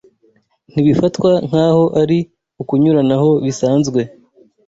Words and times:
ntibifatwa 0.71 1.31
nk'aho 1.47 1.83
ari 2.01 2.19
ukunyuranaho 2.61 3.29
bisanzwe 3.45 4.01